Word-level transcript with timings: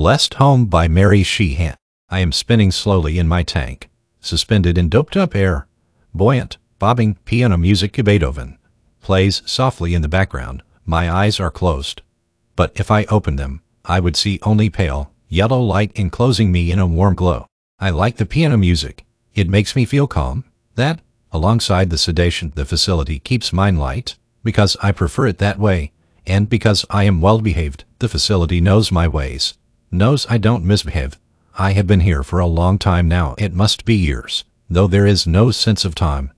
Blessed 0.00 0.32
Home 0.40 0.64
by 0.64 0.88
Mary 0.88 1.22
Sheehan. 1.22 1.76
I 2.08 2.20
am 2.20 2.32
spinning 2.32 2.70
slowly 2.70 3.18
in 3.18 3.28
my 3.28 3.42
tank, 3.42 3.90
suspended 4.18 4.78
in 4.78 4.88
doped 4.88 5.14
up 5.14 5.36
air. 5.36 5.66
Buoyant, 6.14 6.56
bobbing 6.78 7.16
piano 7.26 7.58
music 7.58 7.98
of 7.98 8.06
Beethoven 8.06 8.56
plays 9.02 9.42
softly 9.44 9.92
in 9.92 10.00
the 10.00 10.08
background. 10.08 10.62
My 10.86 11.10
eyes 11.10 11.38
are 11.38 11.50
closed. 11.50 12.00
But 12.56 12.72
if 12.76 12.90
I 12.90 13.04
opened 13.10 13.38
them, 13.38 13.60
I 13.84 14.00
would 14.00 14.16
see 14.16 14.38
only 14.42 14.70
pale, 14.70 15.12
yellow 15.28 15.60
light 15.60 15.92
enclosing 15.94 16.50
me 16.50 16.72
in 16.72 16.78
a 16.78 16.86
warm 16.86 17.14
glow. 17.14 17.46
I 17.78 17.90
like 17.90 18.16
the 18.16 18.24
piano 18.24 18.56
music. 18.56 19.04
It 19.34 19.50
makes 19.50 19.76
me 19.76 19.84
feel 19.84 20.06
calm. 20.06 20.44
That, 20.76 21.02
alongside 21.30 21.90
the 21.90 21.98
sedation 21.98 22.52
the 22.54 22.64
facility 22.64 23.18
keeps 23.18 23.52
mine 23.52 23.76
light, 23.76 24.16
because 24.42 24.78
I 24.82 24.92
prefer 24.92 25.26
it 25.26 25.36
that 25.40 25.58
way, 25.58 25.92
and 26.26 26.48
because 26.48 26.86
I 26.88 27.04
am 27.04 27.20
well 27.20 27.42
behaved, 27.42 27.84
the 27.98 28.08
facility 28.08 28.62
knows 28.62 28.90
my 28.90 29.06
ways 29.06 29.58
knows 29.90 30.26
I 30.28 30.38
don't 30.38 30.64
misbehave. 30.64 31.18
I 31.58 31.72
have 31.72 31.86
been 31.86 32.00
here 32.00 32.22
for 32.22 32.38
a 32.38 32.46
long 32.46 32.78
time 32.78 33.08
now, 33.08 33.34
it 33.38 33.52
must 33.52 33.84
be 33.84 33.94
years, 33.94 34.44
though 34.68 34.86
there 34.86 35.06
is 35.06 35.26
no 35.26 35.50
sense 35.50 35.84
of 35.84 35.94
time. 35.94 36.32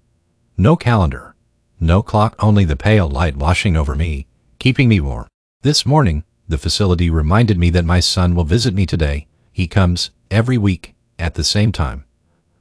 No 0.57 0.75
calendar. 0.75 1.35
No 1.79 2.03
clock, 2.03 2.35
only 2.39 2.65
the 2.65 2.77
pale 2.77 3.09
light 3.09 3.37
washing 3.37 3.77
over 3.77 3.95
me, 3.95 4.27
keeping 4.59 4.89
me 4.89 5.01
warm. 5.01 5.29
This 5.63 5.85
morning, 5.85 6.25
the 6.49 6.59
facility 6.59 7.11
reminded 7.11 7.59
me 7.59 7.71
that 7.71 7.85
my 7.85 8.01
son 8.01 8.35
will 8.35 8.45
visit 8.45 8.75
me 8.75 8.87
today. 8.87 9.27
He 9.53 9.67
comes 9.67 10.11
every 10.31 10.59
week 10.59 10.95
at 11.19 11.35
the 11.35 11.45
same 11.45 11.73
time. 11.73 12.05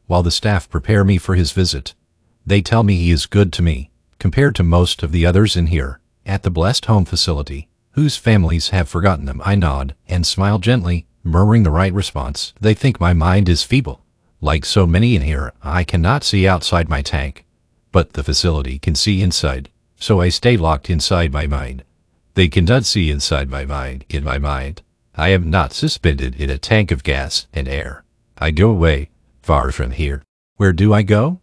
While 0.07 0.23
the 0.23 0.31
staff 0.31 0.69
prepare 0.69 1.03
me 1.03 1.17
for 1.17 1.35
his 1.35 1.51
visit, 1.51 1.93
they 2.45 2.61
tell 2.61 2.83
me 2.83 2.95
he 2.95 3.11
is 3.11 3.25
good 3.25 3.53
to 3.53 3.61
me, 3.61 3.91
compared 4.19 4.55
to 4.55 4.63
most 4.63 5.03
of 5.03 5.11
the 5.11 5.25
others 5.25 5.55
in 5.55 5.67
here, 5.67 5.99
at 6.25 6.43
the 6.43 6.51
Blessed 6.51 6.85
Home 6.85 7.05
facility 7.05 7.69
whose 7.91 8.17
families 8.17 8.69
have 8.69 8.89
forgotten 8.89 9.25
them. 9.25 9.41
I 9.43 9.55
nod 9.55 9.95
and 10.07 10.25
smile 10.25 10.59
gently, 10.59 11.07
murmuring 11.23 11.63
the 11.63 11.71
right 11.71 11.93
response. 11.93 12.53
They 12.59 12.73
think 12.73 12.99
my 12.99 13.13
mind 13.13 13.49
is 13.49 13.63
feeble. 13.63 14.01
Like 14.39 14.65
so 14.65 14.87
many 14.87 15.15
in 15.15 15.21
here, 15.21 15.53
I 15.61 15.83
cannot 15.83 16.23
see 16.23 16.47
outside 16.47 16.89
my 16.89 17.01
tank. 17.01 17.45
But 17.91 18.13
the 18.13 18.23
facility 18.23 18.79
can 18.79 18.95
see 18.95 19.21
inside, 19.21 19.69
so 19.97 20.21
I 20.21 20.29
stay 20.29 20.57
locked 20.57 20.89
inside 20.89 21.33
my 21.33 21.45
mind. 21.45 21.83
They 22.33 22.47
cannot 22.47 22.85
see 22.85 23.11
inside 23.11 23.49
my 23.49 23.65
mind, 23.65 24.05
in 24.09 24.23
my 24.23 24.37
mind. 24.37 24.81
I 25.15 25.29
am 25.29 25.49
not 25.49 25.73
suspended 25.73 26.39
in 26.39 26.49
a 26.49 26.57
tank 26.57 26.89
of 26.91 27.03
gas 27.03 27.47
and 27.53 27.67
air. 27.67 28.05
I 28.37 28.51
go 28.51 28.71
away, 28.71 29.09
far 29.41 29.71
from 29.71 29.91
here. 29.91 30.23
Where 30.55 30.71
do 30.71 30.93
I 30.93 31.01
go? 31.01 31.41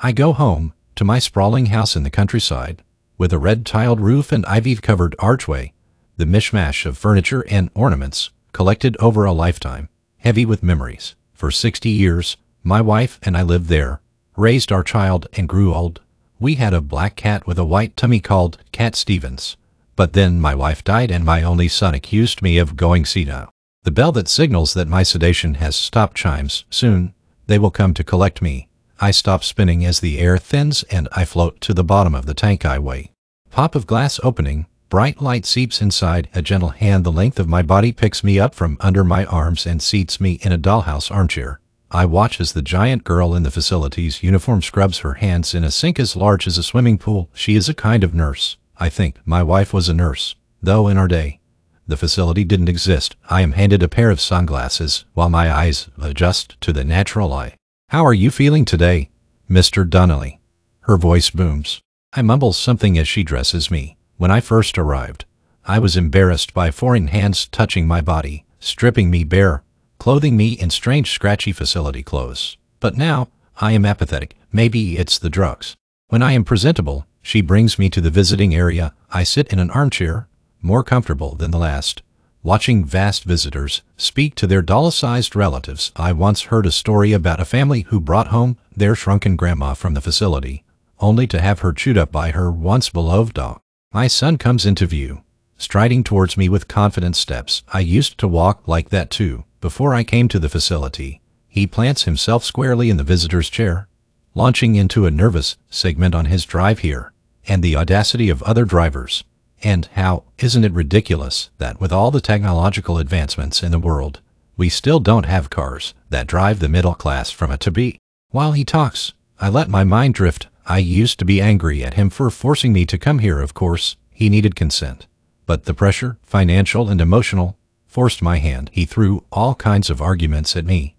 I 0.00 0.12
go 0.12 0.32
home, 0.32 0.72
to 0.96 1.04
my 1.04 1.18
sprawling 1.18 1.66
house 1.66 1.94
in 1.94 2.02
the 2.02 2.10
countryside, 2.10 2.82
with 3.18 3.32
a 3.32 3.38
red 3.38 3.66
tiled 3.66 4.00
roof 4.00 4.32
and 4.32 4.46
ivy 4.46 4.74
covered 4.76 5.14
archway, 5.18 5.73
the 6.16 6.24
mishmash 6.24 6.86
of 6.86 6.96
furniture 6.96 7.44
and 7.50 7.70
ornaments 7.74 8.30
collected 8.52 8.96
over 8.98 9.24
a 9.24 9.32
lifetime, 9.32 9.88
heavy 10.18 10.46
with 10.46 10.62
memories. 10.62 11.14
For 11.32 11.50
60 11.50 11.90
years, 11.90 12.36
my 12.62 12.80
wife 12.80 13.18
and 13.22 13.36
I 13.36 13.42
lived 13.42 13.68
there, 13.68 14.00
raised 14.36 14.70
our 14.70 14.84
child, 14.84 15.26
and 15.34 15.48
grew 15.48 15.74
old. 15.74 16.00
We 16.38 16.54
had 16.54 16.72
a 16.72 16.80
black 16.80 17.16
cat 17.16 17.46
with 17.46 17.58
a 17.58 17.64
white 17.64 17.96
tummy 17.96 18.20
called 18.20 18.58
Cat 18.72 18.94
Stevens. 18.94 19.56
But 19.96 20.12
then 20.12 20.40
my 20.40 20.54
wife 20.54 20.82
died 20.82 21.10
and 21.10 21.24
my 21.24 21.42
only 21.42 21.68
son 21.68 21.94
accused 21.94 22.42
me 22.42 22.58
of 22.58 22.76
going 22.76 23.04
senile. 23.04 23.50
The 23.82 23.90
bell 23.90 24.12
that 24.12 24.28
signals 24.28 24.74
that 24.74 24.88
my 24.88 25.02
sedation 25.02 25.54
has 25.54 25.76
stopped 25.76 26.16
chimes. 26.16 26.64
Soon, 26.70 27.12
they 27.46 27.58
will 27.58 27.70
come 27.70 27.92
to 27.94 28.04
collect 28.04 28.40
me. 28.40 28.68
I 29.00 29.10
stop 29.10 29.44
spinning 29.44 29.84
as 29.84 30.00
the 30.00 30.18
air 30.18 30.38
thins 30.38 30.84
and 30.84 31.08
I 31.12 31.24
float 31.24 31.60
to 31.62 31.74
the 31.74 31.84
bottom 31.84 32.14
of 32.14 32.26
the 32.26 32.34
tank 32.34 32.64
I 32.64 32.78
weigh. 32.78 33.10
Pop 33.50 33.74
of 33.74 33.86
glass 33.86 34.18
opening, 34.22 34.66
Bright 34.94 35.20
light 35.20 35.44
seeps 35.44 35.82
inside, 35.82 36.28
a 36.36 36.40
gentle 36.40 36.68
hand 36.68 37.02
the 37.02 37.10
length 37.10 37.40
of 37.40 37.48
my 37.48 37.62
body 37.62 37.90
picks 37.90 38.22
me 38.22 38.38
up 38.38 38.54
from 38.54 38.76
under 38.78 39.02
my 39.02 39.24
arms 39.24 39.66
and 39.66 39.82
seats 39.82 40.20
me 40.20 40.38
in 40.42 40.52
a 40.52 40.56
dollhouse 40.56 41.10
armchair. 41.10 41.58
I 41.90 42.04
watch 42.04 42.40
as 42.40 42.52
the 42.52 42.62
giant 42.62 43.02
girl 43.02 43.34
in 43.34 43.42
the 43.42 43.50
facility's 43.50 44.22
uniform 44.22 44.62
scrubs 44.62 44.98
her 44.98 45.14
hands 45.14 45.52
in 45.52 45.64
a 45.64 45.72
sink 45.72 45.98
as 45.98 46.14
large 46.14 46.46
as 46.46 46.58
a 46.58 46.62
swimming 46.62 46.96
pool. 46.96 47.28
She 47.34 47.56
is 47.56 47.68
a 47.68 47.74
kind 47.74 48.04
of 48.04 48.14
nurse. 48.14 48.56
I 48.78 48.88
think 48.88 49.18
my 49.24 49.42
wife 49.42 49.74
was 49.74 49.88
a 49.88 49.94
nurse, 49.94 50.36
though 50.62 50.86
in 50.86 50.96
our 50.96 51.08
day, 51.08 51.40
the 51.88 51.96
facility 51.96 52.44
didn't 52.44 52.68
exist. 52.68 53.16
I 53.28 53.40
am 53.40 53.50
handed 53.50 53.82
a 53.82 53.88
pair 53.88 54.10
of 54.10 54.20
sunglasses 54.20 55.06
while 55.12 55.28
my 55.28 55.52
eyes 55.52 55.88
adjust 56.00 56.56
to 56.60 56.72
the 56.72 56.84
natural 56.84 57.30
light. 57.30 57.56
How 57.88 58.06
are 58.06 58.14
you 58.14 58.30
feeling 58.30 58.64
today, 58.64 59.10
Mr. 59.50 59.90
Donnelly? 59.90 60.38
Her 60.82 60.96
voice 60.96 61.30
booms. 61.30 61.80
I 62.12 62.22
mumble 62.22 62.52
something 62.52 62.96
as 62.96 63.08
she 63.08 63.24
dresses 63.24 63.72
me. 63.72 63.96
When 64.16 64.30
I 64.30 64.40
first 64.40 64.78
arrived, 64.78 65.24
I 65.64 65.80
was 65.80 65.96
embarrassed 65.96 66.54
by 66.54 66.70
foreign 66.70 67.08
hands 67.08 67.48
touching 67.48 67.86
my 67.86 68.00
body, 68.00 68.44
stripping 68.60 69.10
me 69.10 69.24
bare, 69.24 69.64
clothing 69.98 70.36
me 70.36 70.52
in 70.52 70.70
strange 70.70 71.10
scratchy 71.10 71.50
facility 71.52 72.02
clothes. 72.02 72.56
But 72.78 72.96
now, 72.96 73.28
I 73.60 73.72
am 73.72 73.84
apathetic. 73.84 74.36
Maybe 74.52 74.98
it's 74.98 75.18
the 75.18 75.30
drugs. 75.30 75.74
When 76.08 76.22
I 76.22 76.32
am 76.32 76.44
presentable, 76.44 77.06
she 77.22 77.40
brings 77.40 77.76
me 77.78 77.90
to 77.90 78.00
the 78.00 78.10
visiting 78.10 78.54
area. 78.54 78.94
I 79.10 79.24
sit 79.24 79.52
in 79.52 79.58
an 79.58 79.70
armchair, 79.70 80.28
more 80.62 80.84
comfortable 80.84 81.34
than 81.34 81.50
the 81.50 81.58
last, 81.58 82.02
watching 82.42 82.84
vast 82.84 83.24
visitors 83.24 83.82
speak 83.96 84.36
to 84.36 84.46
their 84.46 84.62
doll-sized 84.62 85.34
relatives. 85.34 85.90
I 85.96 86.12
once 86.12 86.42
heard 86.42 86.66
a 86.66 86.70
story 86.70 87.12
about 87.12 87.40
a 87.40 87.44
family 87.44 87.82
who 87.88 87.98
brought 87.98 88.28
home 88.28 88.58
their 88.76 88.94
shrunken 88.94 89.34
grandma 89.34 89.74
from 89.74 89.94
the 89.94 90.00
facility, 90.00 90.62
only 91.00 91.26
to 91.26 91.40
have 91.40 91.60
her 91.60 91.72
chewed 91.72 91.98
up 91.98 92.12
by 92.12 92.30
her 92.30 92.50
once 92.50 92.90
beloved 92.90 93.34
dog. 93.34 93.60
My 93.94 94.08
son 94.08 94.38
comes 94.38 94.66
into 94.66 94.88
view, 94.88 95.22
striding 95.56 96.02
towards 96.02 96.36
me 96.36 96.48
with 96.48 96.66
confident 96.66 97.14
steps. 97.14 97.62
I 97.72 97.78
used 97.78 98.18
to 98.18 98.26
walk 98.26 98.66
like 98.66 98.88
that 98.88 99.08
too, 99.08 99.44
before 99.60 99.94
I 99.94 100.02
came 100.02 100.26
to 100.30 100.40
the 100.40 100.48
facility. 100.48 101.20
He 101.46 101.68
plants 101.68 102.02
himself 102.02 102.42
squarely 102.42 102.90
in 102.90 102.96
the 102.96 103.04
visitor's 103.04 103.48
chair, 103.48 103.86
launching 104.34 104.74
into 104.74 105.06
a 105.06 105.12
nervous 105.12 105.56
segment 105.70 106.12
on 106.12 106.24
his 106.24 106.44
drive 106.44 106.80
here, 106.80 107.12
and 107.46 107.62
the 107.62 107.76
audacity 107.76 108.28
of 108.30 108.42
other 108.42 108.64
drivers. 108.64 109.22
And 109.62 109.88
how, 109.92 110.24
isn't 110.38 110.64
it 110.64 110.72
ridiculous 110.72 111.50
that 111.58 111.80
with 111.80 111.92
all 111.92 112.10
the 112.10 112.20
technological 112.20 112.98
advancements 112.98 113.62
in 113.62 113.70
the 113.70 113.78
world, 113.78 114.20
we 114.56 114.68
still 114.70 114.98
don't 114.98 115.26
have 115.26 115.50
cars 115.50 115.94
that 116.10 116.26
drive 116.26 116.58
the 116.58 116.68
middle 116.68 116.96
class 116.96 117.30
from 117.30 117.52
A 117.52 117.58
to 117.58 117.70
B? 117.70 117.98
While 118.30 118.52
he 118.52 118.64
talks, 118.64 119.12
I 119.38 119.48
let 119.50 119.68
my 119.68 119.84
mind 119.84 120.14
drift 120.14 120.48
I 120.66 120.78
used 120.78 121.18
to 121.18 121.26
be 121.26 121.42
angry 121.42 121.84
at 121.84 121.94
him 121.94 122.08
for 122.08 122.30
forcing 122.30 122.72
me 122.72 122.86
to 122.86 122.96
come 122.96 123.18
here, 123.18 123.40
of 123.40 123.52
course. 123.52 123.96
He 124.10 124.30
needed 124.30 124.56
consent. 124.56 125.06
But 125.44 125.64
the 125.64 125.74
pressure, 125.74 126.16
financial 126.22 126.88
and 126.88 127.02
emotional, 127.02 127.58
forced 127.86 128.22
my 128.22 128.38
hand. 128.38 128.70
He 128.72 128.86
threw 128.86 129.24
all 129.30 129.54
kinds 129.56 129.90
of 129.90 130.00
arguments 130.00 130.56
at 130.56 130.64
me. 130.64 130.96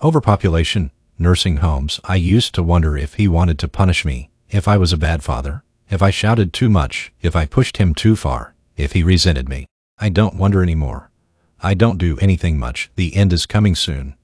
Overpopulation, 0.00 0.92
nursing 1.18 1.56
homes. 1.56 1.98
I 2.04 2.14
used 2.14 2.54
to 2.54 2.62
wonder 2.62 2.96
if 2.96 3.14
he 3.14 3.26
wanted 3.26 3.58
to 3.58 3.68
punish 3.68 4.04
me, 4.04 4.30
if 4.50 4.68
I 4.68 4.76
was 4.76 4.92
a 4.92 4.96
bad 4.96 5.24
father, 5.24 5.64
if 5.90 6.00
I 6.00 6.10
shouted 6.10 6.52
too 6.52 6.68
much, 6.68 7.12
if 7.20 7.34
I 7.34 7.44
pushed 7.44 7.78
him 7.78 7.94
too 7.94 8.14
far, 8.14 8.54
if 8.76 8.92
he 8.92 9.02
resented 9.02 9.48
me. 9.48 9.66
I 9.98 10.10
don't 10.10 10.36
wonder 10.36 10.62
anymore. 10.62 11.10
I 11.60 11.74
don't 11.74 11.98
do 11.98 12.18
anything 12.18 12.56
much. 12.56 12.88
The 12.94 13.16
end 13.16 13.32
is 13.32 13.46
coming 13.46 13.74
soon. 13.74 14.14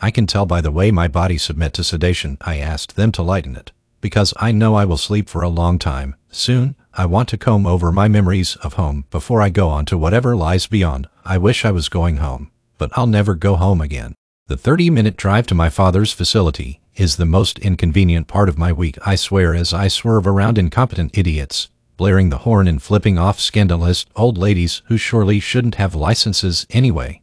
I 0.00 0.12
can 0.12 0.28
tell 0.28 0.46
by 0.46 0.60
the 0.60 0.70
way 0.70 0.92
my 0.92 1.08
body 1.08 1.38
submit 1.38 1.72
to 1.74 1.82
sedation. 1.82 2.38
I 2.40 2.58
asked 2.58 2.94
them 2.94 3.10
to 3.12 3.22
lighten 3.22 3.56
it 3.56 3.72
because 4.04 4.34
I 4.36 4.52
know 4.52 4.74
I 4.74 4.84
will 4.84 4.98
sleep 4.98 5.30
for 5.30 5.40
a 5.40 5.48
long 5.48 5.78
time. 5.78 6.14
Soon, 6.30 6.76
I 6.92 7.06
want 7.06 7.26
to 7.30 7.38
comb 7.38 7.66
over 7.66 7.90
my 7.90 8.06
memories 8.06 8.54
of 8.56 8.74
home 8.74 9.06
before 9.10 9.40
I 9.40 9.48
go 9.48 9.70
on 9.70 9.86
to 9.86 9.96
whatever 9.96 10.36
lies 10.36 10.66
beyond. 10.66 11.08
I 11.24 11.38
wish 11.38 11.64
I 11.64 11.70
was 11.70 11.88
going 11.88 12.18
home, 12.18 12.50
but 12.76 12.90
I'll 12.98 13.06
never 13.06 13.34
go 13.34 13.56
home 13.56 13.80
again. 13.80 14.14
The 14.46 14.56
30-minute 14.56 15.16
drive 15.16 15.46
to 15.46 15.54
my 15.54 15.70
father's 15.70 16.12
facility 16.12 16.82
is 16.96 17.16
the 17.16 17.24
most 17.24 17.58
inconvenient 17.60 18.26
part 18.26 18.50
of 18.50 18.58
my 18.58 18.74
week, 18.74 18.98
I 19.06 19.14
swear 19.14 19.54
as 19.54 19.72
I 19.72 19.88
swerve 19.88 20.26
around 20.26 20.58
incompetent 20.58 21.16
idiots, 21.16 21.70
blaring 21.96 22.28
the 22.28 22.44
horn 22.44 22.68
and 22.68 22.82
flipping 22.82 23.16
off 23.16 23.40
scandalous 23.40 24.04
old 24.14 24.36
ladies 24.36 24.82
who 24.88 24.98
surely 24.98 25.40
shouldn't 25.40 25.76
have 25.76 25.94
licenses 25.94 26.66
anyway. 26.68 27.22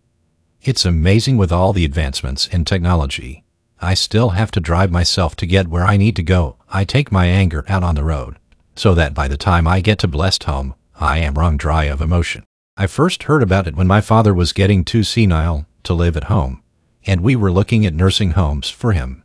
It's 0.63 0.83
amazing 0.83 1.37
with 1.37 1.51
all 1.51 1.73
the 1.73 1.85
advancements 1.85 2.47
in 2.47 2.65
technology 2.65 3.43
I 3.83 3.95
still 3.95 4.29
have 4.29 4.51
to 4.51 4.59
drive 4.59 4.91
myself 4.91 5.35
to 5.37 5.47
get 5.47 5.67
where 5.67 5.83
I 5.85 5.97
need 5.97 6.15
to 6.17 6.23
go. 6.23 6.57
I 6.69 6.85
take 6.85 7.11
my 7.11 7.25
anger 7.25 7.65
out 7.67 7.83
on 7.83 7.95
the 7.95 8.03
road, 8.03 8.37
so 8.75 8.93
that 8.93 9.15
by 9.15 9.27
the 9.27 9.37
time 9.37 9.67
I 9.67 9.81
get 9.81 9.97
to 9.99 10.07
blessed 10.07 10.43
home, 10.43 10.75
I 10.99 11.17
am 11.17 11.33
wrung 11.33 11.57
dry 11.57 11.85
of 11.85 11.99
emotion. 11.99 12.43
I 12.77 12.85
first 12.85 13.23
heard 13.23 13.41
about 13.41 13.67
it 13.67 13.75
when 13.75 13.87
my 13.87 13.99
father 13.99 14.35
was 14.35 14.53
getting 14.53 14.85
too 14.85 15.03
senile 15.03 15.65
to 15.83 15.95
live 15.95 16.15
at 16.15 16.25
home, 16.25 16.61
and 17.07 17.21
we 17.21 17.35
were 17.35 17.51
looking 17.51 17.83
at 17.85 17.95
nursing 17.95 18.31
homes 18.31 18.69
for 18.69 18.91
him. 18.91 19.23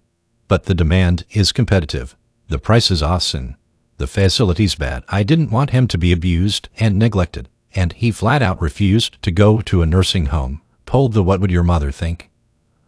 But 0.48 0.64
the 0.64 0.74
demand 0.74 1.24
is 1.30 1.52
competitive, 1.52 2.16
the 2.48 2.58
price 2.58 2.90
is 2.90 3.02
awesome, 3.02 3.56
the 3.98 4.06
facility's 4.06 4.74
bad. 4.74 5.04
I 5.08 5.22
didn't 5.22 5.50
want 5.50 5.70
him 5.70 5.86
to 5.88 5.98
be 5.98 6.12
abused 6.12 6.70
and 6.78 6.98
neglected, 6.98 7.50
and 7.74 7.92
he 7.92 8.10
flat 8.10 8.40
out 8.40 8.60
refused 8.62 9.20
to 9.22 9.30
go 9.30 9.60
to 9.60 9.82
a 9.82 9.86
nursing 9.86 10.26
home. 10.26 10.62
Pulled 10.86 11.12
the 11.12 11.22
what 11.22 11.40
would 11.40 11.50
your 11.50 11.62
mother 11.62 11.90
think? 11.90 12.30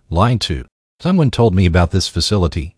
Line 0.09 0.39
2. 0.39 0.65
Someone 1.01 1.31
told 1.31 1.55
me 1.55 1.65
about 1.65 1.93
this 1.93 2.09
facility. 2.09 2.75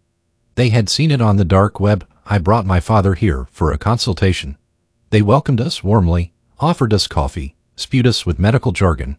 They 0.55 0.69
had 0.69 0.91
seen 0.91 1.11
it 1.11 1.23
on 1.23 1.39
the 1.39 1.45
dark 1.45 1.81
web. 1.81 2.07
I 2.27 2.37
brought 2.37 2.67
my 2.67 2.79
father 2.79 3.15
here 3.15 3.49
for 3.51 3.73
a 3.73 3.79
consultation. 3.79 4.59
They 5.09 5.23
welcomed 5.23 5.59
us 5.59 5.83
warmly, 5.83 6.35
offered 6.59 6.93
us 6.93 7.07
coffee, 7.07 7.57
spewed 7.77 8.07
us 8.07 8.27
with 8.27 8.39
medical 8.39 8.73
jargon. 8.73 9.17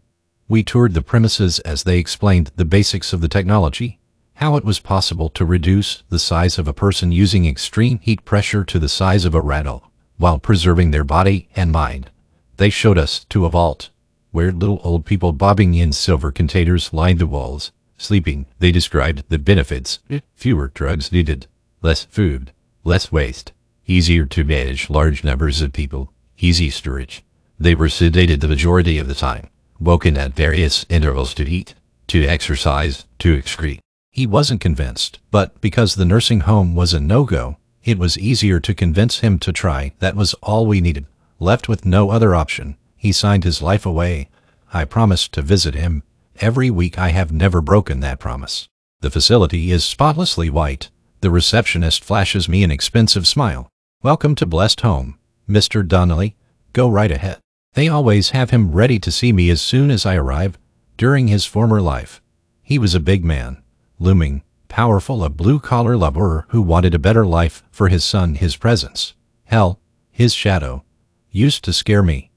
We 0.48 0.62
toured 0.62 0.94
the 0.94 1.02
premises 1.02 1.58
as 1.62 1.82
they 1.82 1.98
explained 1.98 2.52
the 2.58 2.64
basics 2.64 3.12
of 3.12 3.22
the 3.22 3.28
technology, 3.28 4.00
how 4.36 4.56
it 4.56 4.64
was 4.64 4.80
possible 4.80 5.30
to 5.30 5.46
reduce 5.46 6.04
the 6.10 6.20
size 6.20 6.60
of 6.60 6.68
a 6.68 6.74
person 6.74 7.12
using 7.12 7.48
extreme 7.48 7.98
heat 8.04 8.24
pressure 8.24 8.64
to 8.66 8.78
the 8.78 8.88
size 8.88 9.26
of 9.26 9.34
a 9.34 9.42
rattle 9.42 9.90
while 10.18 10.38
preserving 10.38 10.92
their 10.92 11.04
body 11.04 11.50
and 11.56 11.72
mind. 11.72 12.12
They 12.58 12.70
showed 12.70 13.00
us 13.00 13.26
to 13.30 13.48
a 13.48 13.50
vault 13.50 13.90
where 14.30 14.52
little 14.52 14.80
old 14.84 15.08
people 15.08 15.32
bobbing 15.32 15.74
in 15.74 15.92
silver 15.92 16.32
containers 16.32 16.94
lined 16.94 17.18
the 17.18 17.26
walls. 17.26 17.72
Sleeping, 18.02 18.48
they 18.58 18.72
described 18.72 19.26
the 19.30 19.38
benefits. 19.38 20.00
Fewer 20.34 20.72
drugs 20.74 21.12
needed, 21.12 21.46
less 21.84 22.04
food, 22.04 22.52
less 22.84 23.12
waste, 23.12 23.52
easier 23.86 24.26
to 24.26 24.44
manage 24.44 24.90
large 24.90 25.24
numbers 25.24 25.62
of 25.62 25.72
people, 25.72 26.12
easy 26.40 26.72
storage. 26.72 27.24
They 27.60 27.76
were 27.76 27.90
sedated 27.90 28.42
the 28.42 28.48
majority 28.48 28.98
of 28.98 29.08
the 29.08 29.14
time, 29.14 29.52
woken 29.80 30.18
at 30.18 30.34
various 30.34 30.84
intervals 30.90 31.36
to 31.36 31.48
eat, 31.48 31.76
to 32.08 32.26
exercise, 32.26 33.06
to 33.20 33.38
excrete. 33.38 33.82
He 34.10 34.26
wasn't 34.26 34.62
convinced, 34.62 35.20
but 35.30 35.62
because 35.62 35.94
the 35.94 36.04
nursing 36.04 36.40
home 36.40 36.74
was 36.74 36.96
a 36.96 37.00
no-go, 37.00 37.58
it 37.84 38.00
was 38.00 38.18
easier 38.18 38.60
to 38.62 38.74
convince 38.74 39.20
him 39.20 39.38
to 39.38 39.54
try. 39.54 39.92
That 40.00 40.16
was 40.16 40.34
all 40.42 40.66
we 40.66 40.82
needed. 40.82 41.06
Left 41.38 41.70
with 41.70 41.86
no 41.86 42.10
other 42.10 42.34
option, 42.34 42.78
he 42.98 43.12
signed 43.12 43.44
his 43.44 43.62
life 43.62 43.86
away. 43.86 44.28
I 44.74 44.86
promised 44.86 45.34
to 45.34 45.44
visit 45.44 45.76
him. 45.76 46.02
Every 46.42 46.72
week 46.72 46.98
I 46.98 47.10
have 47.10 47.32
never 47.32 47.62
broken 47.62 48.00
that 48.00 48.18
promise. 48.18 48.68
The 49.02 49.12
facility 49.12 49.72
is 49.72 49.84
spotlessly 49.84 50.50
white. 50.50 50.90
The 51.20 51.30
receptionist 51.30 52.04
flashes 52.04 52.50
me 52.50 52.64
an 52.64 52.72
expensive 52.72 53.28
smile. 53.28 53.70
Welcome 54.02 54.34
to 54.38 54.48
Blessed 54.48 54.82
Home, 54.82 55.20
Mr. 55.48 55.88
Donnelly. 55.88 56.36
Go 56.74 56.90
right 56.90 57.12
ahead. 57.12 57.38
They 57.74 57.88
always 57.88 58.32
have 58.32 58.50
him 58.50 58.72
ready 58.72 58.98
to 59.02 59.12
see 59.12 59.32
me 59.32 59.52
as 59.52 59.62
soon 59.62 59.92
as 59.92 60.04
I 60.04 60.16
arrive. 60.16 60.58
During 60.98 61.28
his 61.28 61.46
former 61.46 61.80
life, 61.80 62.24
he 62.64 62.80
was 62.80 62.96
a 62.96 63.00
big 63.00 63.24
man, 63.24 63.62
looming, 64.00 64.42
powerful, 64.68 65.24
a 65.24 65.30
blue-collar 65.30 65.96
laborer 65.96 66.48
who 66.48 66.64
wanted 66.64 66.96
a 66.96 67.00
better 67.00 67.24
life 67.24 67.62
for 67.70 67.88
his 67.88 68.04
son. 68.04 68.34
His 68.34 68.56
presence, 68.56 69.14
hell, 69.44 69.80
his 70.10 70.34
shadow, 70.34 70.84
used 71.30 71.64
to 71.66 71.72
scare 71.72 72.02
me. 72.02 72.32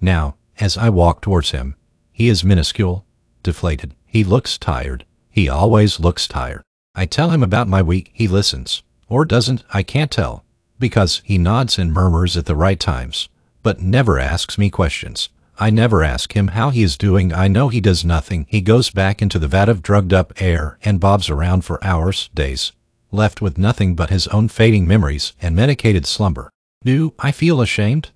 Now, 0.00 0.36
as 0.58 0.78
I 0.78 0.88
walk 0.88 1.20
towards 1.20 1.50
him, 1.50 1.76
he 2.10 2.30
is 2.30 2.42
minuscule, 2.42 3.04
deflated. 3.44 3.94
He 4.04 4.24
looks 4.24 4.58
tired. 4.58 5.04
He 5.30 5.48
always 5.48 6.00
looks 6.00 6.26
tired. 6.26 6.62
I 6.96 7.06
tell 7.06 7.30
him 7.30 7.44
about 7.44 7.68
my 7.68 7.82
week. 7.82 8.10
He 8.12 8.26
listens. 8.26 8.82
Or 9.08 9.24
doesn't, 9.24 9.62
I 9.72 9.84
can't 9.84 10.10
tell. 10.10 10.44
Because 10.80 11.22
he 11.24 11.38
nods 11.38 11.78
and 11.78 11.92
murmurs 11.92 12.36
at 12.36 12.46
the 12.46 12.56
right 12.56 12.80
times, 12.80 13.28
but 13.62 13.80
never 13.80 14.18
asks 14.18 14.58
me 14.58 14.70
questions. 14.70 15.28
I 15.58 15.70
never 15.70 16.02
ask 16.02 16.32
him 16.34 16.48
how 16.48 16.70
he 16.70 16.82
is 16.82 16.98
doing. 16.98 17.32
I 17.32 17.46
know 17.46 17.68
he 17.68 17.80
does 17.80 18.04
nothing. 18.04 18.46
He 18.48 18.60
goes 18.60 18.90
back 18.90 19.22
into 19.22 19.38
the 19.38 19.46
vat 19.46 19.68
of 19.68 19.82
drugged 19.82 20.12
up 20.12 20.32
air 20.42 20.78
and 20.84 20.98
bobs 20.98 21.30
around 21.30 21.64
for 21.64 21.82
hours, 21.84 22.28
days, 22.34 22.72
left 23.12 23.40
with 23.40 23.56
nothing 23.56 23.94
but 23.94 24.10
his 24.10 24.26
own 24.28 24.48
fading 24.48 24.86
memories 24.86 25.32
and 25.40 25.54
medicated 25.54 26.06
slumber. 26.06 26.50
Do 26.84 27.14
I 27.20 27.30
feel 27.30 27.60
ashamed? 27.60 28.10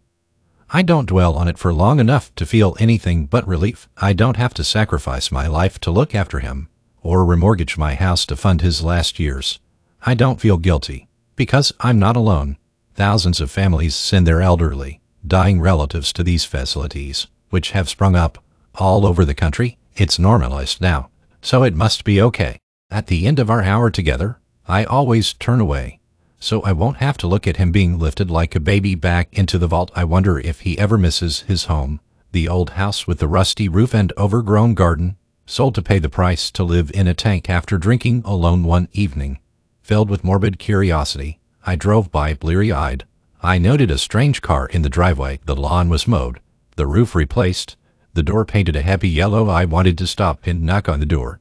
I 0.70 0.82
don't 0.82 1.08
dwell 1.08 1.34
on 1.34 1.48
it 1.48 1.56
for 1.56 1.72
long 1.72 1.98
enough 1.98 2.34
to 2.34 2.44
feel 2.44 2.76
anything 2.78 3.24
but 3.24 3.48
relief. 3.48 3.88
I 3.96 4.12
don't 4.12 4.36
have 4.36 4.52
to 4.54 4.64
sacrifice 4.64 5.32
my 5.32 5.46
life 5.46 5.78
to 5.80 5.90
look 5.90 6.14
after 6.14 6.40
him, 6.40 6.68
or 7.02 7.24
remortgage 7.24 7.78
my 7.78 7.94
house 7.94 8.26
to 8.26 8.36
fund 8.36 8.60
his 8.60 8.82
last 8.82 9.18
years. 9.18 9.60
I 10.04 10.12
don't 10.12 10.40
feel 10.40 10.58
guilty, 10.58 11.08
because 11.36 11.72
I'm 11.80 11.98
not 11.98 12.16
alone. 12.16 12.58
Thousands 12.94 13.40
of 13.40 13.50
families 13.50 13.94
send 13.94 14.26
their 14.26 14.42
elderly, 14.42 15.00
dying 15.26 15.58
relatives 15.58 16.12
to 16.12 16.22
these 16.22 16.44
facilities, 16.44 17.28
which 17.48 17.70
have 17.70 17.88
sprung 17.88 18.14
up 18.14 18.44
all 18.74 19.06
over 19.06 19.24
the 19.24 19.34
country. 19.34 19.78
It's 19.96 20.18
normalized 20.18 20.82
now, 20.82 21.08
so 21.40 21.62
it 21.62 21.74
must 21.74 22.04
be 22.04 22.20
okay. 22.20 22.58
At 22.90 23.06
the 23.06 23.26
end 23.26 23.38
of 23.38 23.48
our 23.48 23.62
hour 23.62 23.90
together, 23.90 24.38
I 24.66 24.84
always 24.84 25.32
turn 25.32 25.60
away, 25.60 25.97
so 26.38 26.62
I 26.62 26.73
won't 26.73 26.99
have 26.99 27.19
to 27.19 27.26
look 27.26 27.46
at 27.46 27.56
him 27.56 27.73
being 27.73 27.99
lifted 27.99 28.31
like 28.31 28.55
a 28.55 28.61
baby 28.61 28.94
back 28.94 29.29
into 29.32 29.58
the 29.58 29.67
vault. 29.67 29.90
I 29.94 30.05
wonder 30.05 30.38
if 30.38 30.61
he 30.61 30.79
ever 30.79 30.96
misses 30.96 31.40
his 31.40 31.64
home, 31.64 32.00
the 32.32 32.49
old 32.49 32.70
house 32.70 33.06
with 33.06 33.19
the 33.19 33.29
rusty 33.29 33.69
roof 33.69 33.94
and 33.94 34.12
overgrown 34.17 34.75
garden, 34.75 35.17
sold 35.46 35.75
to 35.75 35.82
pay 35.82 35.99
the 35.99 36.08
price 36.08 36.50
to 36.52 36.62
live 36.62 36.90
in 36.93 37.08
a 37.08 37.14
tank 37.14 37.49
after 37.50 37.79
drinking 37.79 38.23
alone 38.25 38.64
one 38.64 38.88
evening. 38.93 39.38
Filled 39.82 40.11
with 40.11 40.25
morbid 40.25 40.58
curiosity, 40.58 41.40
I 41.64 41.75
drove 41.75 42.11
by 42.11 42.35
bleary-eyed, 42.35 43.05
I 43.43 43.58
noted 43.58 43.90
a 43.90 43.99
strange 43.99 44.43
car 44.43 44.67
in 44.67 44.82
the 44.82 44.88
driveway. 44.88 45.38
The 45.44 45.55
lawn 45.55 45.88
was 45.88 46.08
mowed, 46.08 46.40
the 46.76 46.87
roof 46.87 47.14
replaced, 47.14 47.76
the 48.12 48.23
door 48.23 48.44
painted 48.44 48.75
a 48.75 48.82
happy 48.82 49.08
yellow. 49.08 49.49
I 49.49 49.64
wanted 49.64 49.96
to 49.99 50.06
stop 50.06 50.46
and 50.46 50.62
knock 50.62 50.88
on 50.88 50.99
the 50.99 51.06
door, 51.06 51.40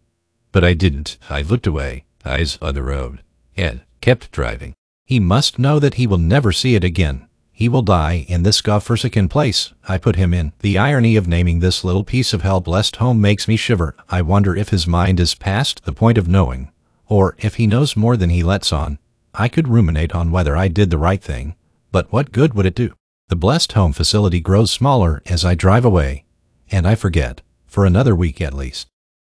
but 0.52 0.64
I 0.64 0.74
didn't. 0.74 1.18
I 1.30 1.42
looked 1.42 1.66
away, 1.66 2.06
eyes 2.24 2.58
on 2.62 2.76
the 2.76 2.84
road, 2.84 3.24
and 3.56 3.82
kept 4.00 4.32
driving. 4.32 4.76
He 5.08 5.22
must 5.22 5.58
know 5.58 5.80
that 5.80 5.94
he 5.94 6.06
will 6.06 6.18
never 6.18 6.52
see 6.52 6.76
it 6.76 6.84
again. 6.84 7.30
He 7.54 7.70
will 7.70 7.82
die 7.82 8.26
in 8.28 8.44
this 8.44 8.60
godforsaken 8.60 9.30
place 9.30 9.72
I 9.88 9.98
put 9.98 10.18
him 10.18 10.34
in. 10.34 10.52
The 10.60 10.78
irony 10.78 11.16
of 11.16 11.30
naming 11.30 11.62
this 11.62 11.86
little 11.86 12.04
piece 12.04 12.34
of 12.34 12.42
hell-blessed 12.42 12.98
home 12.98 13.22
makes 13.22 13.48
me 13.48 13.56
shiver. 13.56 13.96
I 14.10 14.22
wonder 14.22 14.54
if 14.54 14.68
his 14.68 14.86
mind 14.86 15.22
is 15.22 15.34
past 15.34 15.86
the 15.86 15.94
point 15.94 16.18
of 16.18 16.28
knowing, 16.28 16.74
or 17.08 17.38
if 17.40 17.56
he 17.56 17.68
knows 17.68 17.96
more 17.96 18.18
than 18.18 18.30
he 18.30 18.44
lets 18.44 18.74
on. 18.74 19.00
I 19.34 19.48
could 19.48 19.70
ruminate 19.70 20.14
on 20.14 20.30
whether 20.30 20.58
I 20.58 20.68
did 20.68 20.90
the 20.90 20.98
right 20.98 21.24
thing, 21.24 21.56
but 21.90 22.12
what 22.12 22.34
good 22.34 22.54
would 22.54 22.66
it 22.66 22.76
do? 22.76 22.94
The 23.30 23.38
blessed 23.38 23.72
home 23.72 23.94
facility 23.94 24.42
grows 24.42 24.72
smaller 24.72 25.22
as 25.26 25.46
I 25.46 25.56
drive 25.56 25.86
away, 25.86 26.26
and 26.70 26.86
I 26.86 26.96
forget, 26.96 27.42
for 27.66 27.86
another 27.86 28.14
week 28.14 28.42
at 28.42 28.54
least, 28.54 28.88